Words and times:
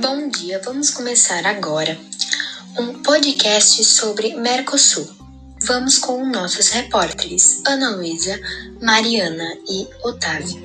Bom 0.00 0.28
dia, 0.28 0.60
vamos 0.62 0.90
começar 0.90 1.46
agora 1.46 1.98
um 2.78 3.02
podcast 3.02 3.82
sobre 3.82 4.34
Mercosul. 4.34 5.08
Vamos 5.62 5.96
com 5.96 6.22
nossos 6.26 6.68
repórteres 6.68 7.62
Ana 7.66 7.96
Luísa, 7.96 8.38
Mariana 8.82 9.56
e 9.66 9.88
Otávio. 10.02 10.60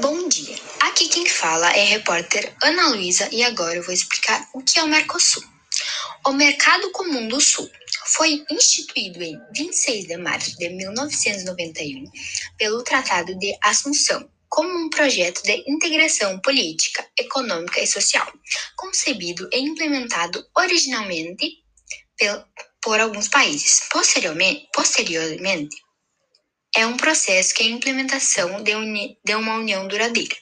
Bom 0.00 0.28
dia, 0.28 0.56
aqui 0.80 1.08
quem 1.08 1.24
fala 1.24 1.70
é 1.70 1.82
a 1.84 1.90
repórter 1.90 2.52
Ana 2.64 2.88
Luísa 2.88 3.28
e 3.30 3.44
agora 3.44 3.76
eu 3.76 3.84
vou 3.84 3.94
explicar 3.94 4.48
o 4.54 4.60
que 4.60 4.80
é 4.80 4.82
o 4.82 4.88
Mercosul. 4.88 5.44
O 6.26 6.32
Mercado 6.32 6.90
Comum 6.90 7.28
do 7.28 7.40
Sul 7.40 7.70
foi 8.06 8.44
instituído 8.50 9.22
em 9.22 9.40
26 9.54 10.06
de 10.06 10.16
março 10.16 10.58
de 10.58 10.68
1991 10.68 12.10
pelo 12.58 12.82
Tratado 12.82 13.38
de 13.38 13.56
Assunção 13.62 14.28
como 14.52 14.68
um 14.68 14.90
projeto 14.90 15.42
de 15.44 15.64
integração 15.66 16.38
política, 16.40 17.08
econômica 17.18 17.80
e 17.80 17.86
social, 17.86 18.30
concebido 18.76 19.48
e 19.50 19.58
implementado 19.58 20.46
originalmente 20.54 21.64
por 22.82 23.00
alguns 23.00 23.28
países. 23.28 23.88
Posteriormente, 23.90 24.68
posteriormente 24.74 25.74
é 26.76 26.86
um 26.86 26.98
processo 26.98 27.54
que 27.54 27.62
é 27.62 27.66
a 27.66 27.70
implementação 27.70 28.62
de, 28.62 28.72
de 29.24 29.34
uma 29.34 29.54
união 29.54 29.88
duradoura 29.88 30.36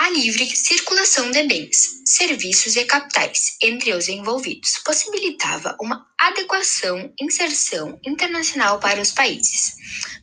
a 0.00 0.08
livre 0.08 0.46
circulação 0.56 1.30
de 1.30 1.42
bens, 1.42 2.00
serviços 2.06 2.74
e 2.74 2.86
capitais 2.86 3.58
entre 3.62 3.92
os 3.92 4.08
envolvidos 4.08 4.78
possibilitava 4.82 5.76
uma 5.78 6.06
adequação 6.18 7.12
inserção 7.20 8.00
internacional 8.06 8.80
para 8.80 8.98
os 8.98 9.12
países, 9.12 9.74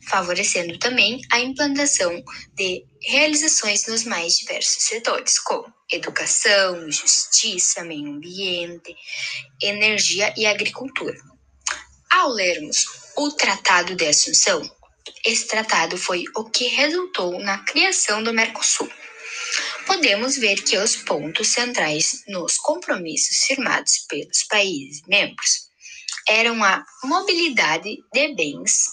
favorecendo 0.08 0.76
também 0.80 1.20
a 1.30 1.38
implantação 1.38 2.10
de 2.56 2.84
realizações 3.00 3.86
nos 3.86 4.02
mais 4.02 4.38
diversos 4.38 4.82
setores, 4.82 5.38
como 5.38 5.72
educação, 5.92 6.90
justiça, 6.90 7.84
meio 7.84 8.08
ambiente, 8.08 8.96
energia 9.62 10.34
e 10.36 10.44
agricultura. 10.44 11.16
Ao 12.10 12.30
lermos 12.30 12.84
o 13.16 13.30
Tratado 13.30 13.94
de 13.94 14.08
Assunção, 14.08 14.60
esse 15.24 15.46
tratado 15.46 15.96
foi 15.96 16.24
o 16.34 16.50
que 16.50 16.66
resultou 16.66 17.38
na 17.38 17.58
criação 17.58 18.24
do 18.24 18.34
Mercosul 18.34 18.90
podemos 19.88 20.36
ver 20.36 20.62
que 20.62 20.76
os 20.76 20.96
pontos 20.96 21.48
centrais 21.48 22.22
nos 22.28 22.58
compromissos 22.58 23.38
firmados 23.38 24.04
pelos 24.06 24.42
países 24.42 25.00
membros 25.08 25.70
eram 26.28 26.62
a 26.62 26.84
mobilidade 27.04 27.96
de 28.12 28.34
bens, 28.34 28.84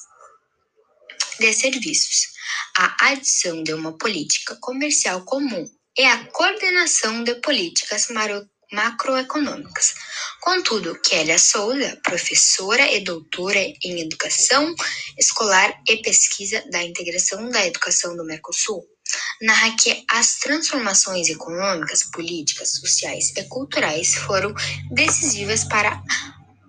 de 1.37 1.51
serviços, 1.51 2.29
a 2.77 3.09
adição 3.11 3.61
de 3.61 3.73
uma 3.73 3.97
política 3.97 4.55
comercial 4.61 5.21
comum 5.25 5.69
e 5.97 6.05
a 6.05 6.27
coordenação 6.27 7.25
de 7.25 7.35
políticas 7.41 8.07
macroeconômicas. 8.71 9.95
Contudo, 10.39 10.97
Kélia 11.01 11.37
Souza, 11.37 11.99
professora 12.05 12.89
e 12.89 13.03
doutora 13.03 13.59
em 13.59 13.99
Educação 13.99 14.73
Escolar 15.17 15.77
e 15.89 15.97
Pesquisa 15.97 16.63
da 16.71 16.81
Integração 16.81 17.49
da 17.49 17.67
Educação 17.67 18.15
do 18.15 18.23
Mercosul, 18.23 18.94
narra 19.41 19.75
que 19.75 20.05
as 20.09 20.39
transformações 20.39 21.29
econômicas, 21.29 22.03
políticas, 22.03 22.75
sociais 22.75 23.33
e 23.35 23.43
culturais 23.45 24.15
foram 24.15 24.53
decisivas 24.91 25.63
para 25.63 26.01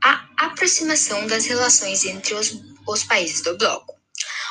a 0.03 0.47
aproximação 0.47 1.27
das 1.27 1.47
relações 1.47 2.05
entre 2.05 2.35
os, 2.35 2.53
os 2.87 3.05
países 3.05 3.43
do 3.43 3.57
bloco, 3.57 3.95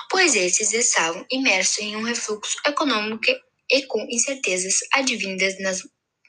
pois 0.10 0.36
esses 0.36 0.74
estavam 0.74 1.26
imersos 1.32 1.80
em 1.80 1.96
um 1.96 2.04
refluxo 2.04 2.58
econômico 2.66 3.26
e 3.72 3.84
com 3.84 4.00
incertezas 4.10 4.80
advindas 4.94 5.60
nas, 5.60 5.82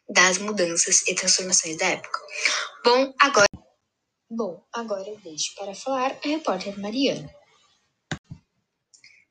das 0.09 0.39
mudanças 0.39 1.03
e 1.07 1.15
transformações 1.15 1.77
da 1.77 1.87
época. 1.87 2.19
Bom, 2.85 3.13
agora 3.21 3.47
Bom, 4.29 4.61
agora 4.73 5.09
eu 5.09 5.17
deixo 5.21 5.55
para 5.55 5.73
falar 5.73 6.11
a 6.11 6.29
repórter 6.29 6.77
Mariana. 6.81 7.33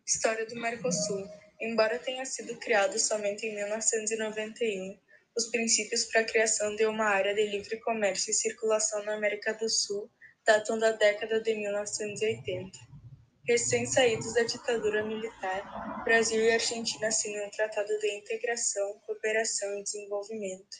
História 0.07 0.45
do 0.47 0.55
Mercosul 0.55 1.27
Embora 1.65 1.97
tenha 1.97 2.23
sido 2.25 2.55
criado 2.57 2.99
somente 2.99 3.47
em 3.47 3.55
1991, 3.55 4.99
os 5.35 5.47
princípios 5.47 6.05
para 6.05 6.21
a 6.21 6.23
criação 6.23 6.75
de 6.75 6.85
uma 6.85 7.05
área 7.05 7.33
de 7.33 7.43
livre 7.47 7.79
comércio 7.79 8.29
e 8.29 8.35
circulação 8.35 9.03
na 9.03 9.15
América 9.15 9.51
do 9.55 9.67
Sul 9.67 10.07
datam 10.45 10.77
da 10.77 10.91
década 10.91 11.41
de 11.41 11.55
1980. 11.55 12.77
Recém-saídos 13.47 14.35
da 14.35 14.43
ditadura 14.43 15.03
militar, 15.03 16.03
Brasil 16.03 16.39
e 16.39 16.51
Argentina 16.51 17.07
assinam 17.07 17.47
um 17.47 17.49
Tratado 17.49 17.97
de 17.97 18.15
Integração, 18.15 19.01
Cooperação 19.07 19.79
e 19.79 19.83
Desenvolvimento. 19.83 20.77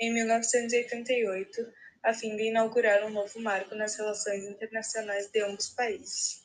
Em 0.00 0.10
1988, 0.10 1.70
a 2.02 2.14
fim 2.14 2.34
de 2.34 2.44
inaugurar 2.44 3.04
um 3.04 3.10
novo 3.10 3.38
marco 3.40 3.74
nas 3.74 3.94
relações 3.96 4.42
internacionais 4.44 5.30
de 5.30 5.42
ambos 5.42 5.68
países. 5.68 6.44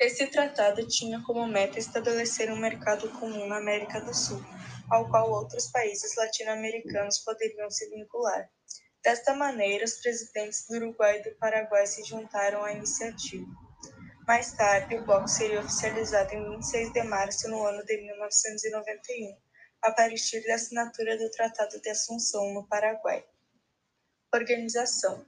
Esse 0.00 0.26
tratado 0.28 0.88
tinha 0.88 1.22
como 1.24 1.46
meta 1.46 1.78
estabelecer 1.78 2.50
um 2.50 2.56
mercado 2.56 3.10
comum 3.20 3.46
na 3.46 3.58
América 3.58 4.00
do 4.00 4.14
Sul, 4.14 4.42
ao 4.90 5.10
qual 5.10 5.30
outros 5.30 5.66
países 5.66 6.16
latino-americanos 6.16 7.18
poderiam 7.18 7.70
se 7.70 7.86
vincular. 7.90 8.48
Desta 9.04 9.34
maneira, 9.34 9.84
os 9.84 10.00
presidentes 10.00 10.66
do 10.66 10.76
Uruguai 10.76 11.18
e 11.18 11.22
do 11.24 11.36
Paraguai 11.36 11.86
se 11.86 12.02
juntaram 12.02 12.64
à 12.64 12.72
iniciativa. 12.72 13.46
Mais 14.26 14.50
tarde, 14.52 14.96
o 14.96 15.04
bloco 15.04 15.28
seria 15.28 15.60
oficializado 15.60 16.32
em 16.32 16.48
26 16.48 16.94
de 16.94 17.02
março 17.02 17.50
no 17.50 17.62
ano 17.66 17.84
de 17.84 17.98
1991, 17.98 19.36
a 19.82 19.92
partir 19.92 20.42
da 20.46 20.54
assinatura 20.54 21.18
do 21.18 21.30
Tratado 21.30 21.78
de 21.78 21.90
Assunção 21.90 22.54
no 22.54 22.66
Paraguai. 22.66 23.22
Organização 24.32 25.26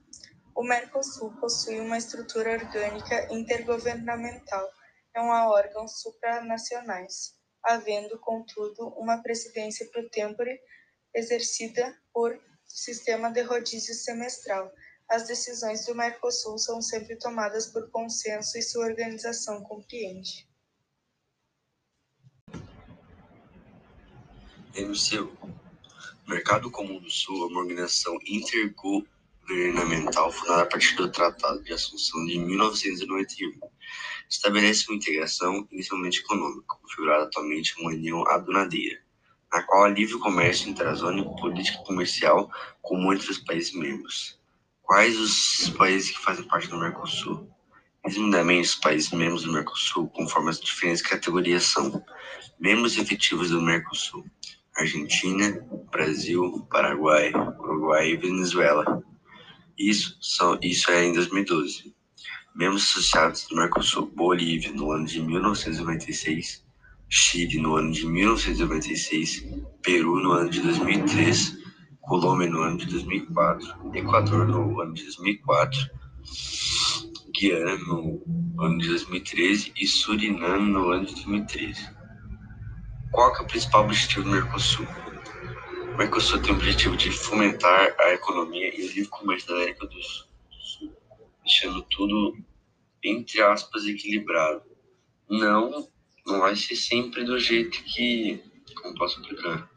o 0.55 0.63
Mercosul 0.63 1.31
possui 1.39 1.79
uma 1.79 1.97
estrutura 1.97 2.53
orgânica 2.53 3.27
intergovernamental 3.33 4.67
e 5.15 5.19
um 5.19 5.29
órgãos 5.29 6.01
supranacionais, 6.01 7.35
havendo, 7.63 8.19
contudo, 8.19 8.87
uma 8.89 9.21
presidência 9.21 9.87
pro 9.89 10.09
tempore 10.09 10.59
exercida 11.13 11.95
por 12.13 12.39
sistema 12.65 13.31
de 13.31 13.41
rodízio 13.41 13.93
semestral. 13.93 14.71
As 15.09 15.27
decisões 15.27 15.85
do 15.85 15.95
Mercosul 15.95 16.57
são 16.57 16.81
sempre 16.81 17.15
tomadas 17.17 17.67
por 17.67 17.89
consenso 17.91 18.57
e 18.57 18.61
sua 18.61 18.85
organização 18.85 19.61
compreende. 19.63 20.47
MCU 24.75 25.37
Mercado 26.27 26.71
Comum 26.71 26.99
do 26.99 27.11
Sul 27.11 27.43
é 27.43 27.47
uma 27.51 27.59
organização 27.59 28.17
intergovernamental 28.25 29.05
governamental 29.47 30.31
fundada 30.31 30.63
a 30.63 30.65
partir 30.65 30.95
do 30.95 31.11
Tratado 31.11 31.63
de 31.63 31.73
Assunção 31.73 32.25
de 32.25 32.39
1991. 32.39 33.59
Estabelece 34.29 34.85
uma 34.89 34.95
integração 34.95 35.67
inicialmente 35.71 36.19
econômica, 36.19 36.75
configurada 36.81 37.25
atualmente 37.25 37.79
uma 37.79 37.91
união 37.91 38.27
aduanadeira, 38.27 38.99
na 39.51 39.61
qual 39.63 39.83
há 39.83 39.89
livre 39.89 40.17
comércio 40.19 40.69
interazônio 40.69 41.23
e 41.23 41.41
política 41.41 41.83
comercial 41.83 42.49
comum 42.81 43.13
entre 43.13 43.29
os 43.29 43.37
países 43.37 43.73
membros. 43.73 44.39
Quais 44.81 45.17
os 45.17 45.69
países 45.77 46.11
que 46.11 46.23
fazem 46.23 46.45
parte 46.45 46.67
do 46.67 46.77
Mercosul? 46.77 47.49
Resumidamente, 48.05 48.67
os 48.67 48.75
países 48.75 49.11
membros 49.11 49.43
do 49.43 49.53
Mercosul, 49.53 50.09
conforme 50.09 50.49
as 50.49 50.59
diferentes 50.59 51.01
categorias, 51.01 51.63
são 51.63 52.03
membros 52.59 52.97
efetivos 52.97 53.49
do 53.49 53.61
Mercosul, 53.61 54.25
Argentina, 54.75 55.65
Brasil, 55.91 56.67
Paraguai, 56.69 57.31
Uruguai 57.33 58.09
e 58.09 58.17
Venezuela. 58.17 59.03
Isso, 59.77 60.17
são, 60.21 60.57
isso 60.61 60.91
é 60.91 61.05
em 61.05 61.13
2012. 61.13 61.93
Membros 62.55 62.83
associados 62.83 63.47
do 63.47 63.55
Mercosul, 63.55 64.11
Bolívia 64.15 64.71
no 64.71 64.91
ano 64.91 65.05
de 65.05 65.19
1996, 65.19 66.63
Chile 67.09 67.59
no 67.59 67.75
ano 67.75 67.91
de 67.91 68.05
1996, 68.05 69.45
Peru 69.81 70.19
no 70.19 70.31
ano 70.33 70.49
de 70.49 70.61
2003, 70.61 71.57
Colômbia 72.01 72.49
no 72.49 72.61
ano 72.61 72.77
de 72.77 72.85
2004, 72.85 73.95
Equador 73.95 74.47
no 74.47 74.79
ano 74.81 74.93
de 74.93 75.03
2004, 75.03 75.89
Guiana 77.35 77.77
no 77.87 78.21
ano 78.59 78.77
de 78.77 78.89
2013 78.89 79.73
e 79.75 79.87
Suriname 79.87 80.71
no 80.71 80.91
ano 80.91 81.05
de 81.05 81.15
2013. 81.15 81.89
Qual 83.11 83.35
é 83.35 83.41
o 83.41 83.47
principal 83.47 83.85
objetivo 83.85 84.23
do 84.25 84.31
Mercosul? 84.31 84.87
O 85.93 85.95
Mercosul 85.95 86.41
tem 86.41 86.51
o 86.51 86.55
objetivo 86.55 86.97
de 86.97 87.11
fomentar 87.11 87.95
a 87.99 88.13
economia 88.13 88.67
e 88.75 88.83
o 88.83 88.87
livre 88.87 89.09
comércio 89.09 89.47
da 89.49 89.53
América 89.53 89.85
do 89.85 90.01
Sul, 90.01 90.91
deixando 91.43 91.83
tudo, 91.83 92.35
entre 93.03 93.39
aspas, 93.43 93.85
equilibrado. 93.85 94.63
Não, 95.29 95.87
não 96.25 96.39
vai 96.39 96.55
ser 96.55 96.75
sempre 96.75 97.23
do 97.23 97.37
jeito 97.37 97.83
que. 97.83 98.41
Como 98.81 98.95
posso 98.95 99.21
explicar? 99.21 99.69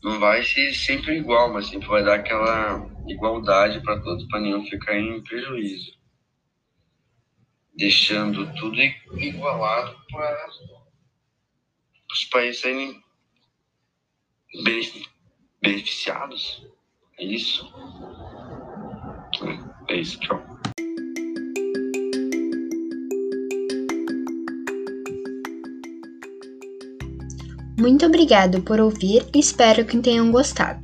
Não 0.00 0.20
vai 0.20 0.44
ser 0.44 0.72
sempre 0.72 1.18
igual, 1.18 1.52
mas 1.52 1.66
sempre 1.66 1.88
vai 1.88 2.04
dar 2.04 2.14
aquela 2.14 2.88
igualdade 3.08 3.82
para 3.82 4.00
todos, 4.00 4.28
para 4.28 4.38
nenhum 4.38 4.64
ficar 4.64 4.96
em 4.96 5.20
prejuízo. 5.24 5.98
Deixando 7.74 8.46
tudo 8.54 8.80
igualado 8.80 9.98
para 10.08 10.46
os 12.12 12.24
países 12.26 12.60
serem 12.60 13.03
beneficiados. 15.62 16.66
É 17.18 17.24
isso. 17.24 17.72
É, 19.88 19.96
isso, 19.96 20.18
tchau. 20.20 20.42
Muito 27.78 28.06
obrigado 28.06 28.62
por 28.62 28.80
ouvir 28.80 29.26
e 29.34 29.38
espero 29.40 29.84
que 29.84 29.98
tenham 29.98 30.30
gostado. 30.30 30.83